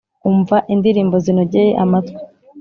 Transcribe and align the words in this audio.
umva 0.29 0.57
indirimbo 0.73 1.15
zinogeye 1.25 1.69
amatwi. 1.83 2.19